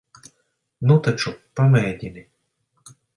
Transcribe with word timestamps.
Nu 0.91 0.95
taču, 1.07 1.33
pamēģini. 1.59 2.25